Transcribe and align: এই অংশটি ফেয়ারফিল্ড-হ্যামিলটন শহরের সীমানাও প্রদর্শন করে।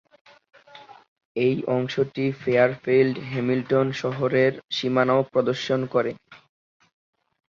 এই 1.35 1.55
অংশটি 1.69 2.25
ফেয়ারফিল্ড-হ্যামিলটন 2.41 3.87
শহরের 4.01 4.53
সীমানাও 4.69 5.21
প্রদর্শন 5.31 5.81
করে। 5.93 6.11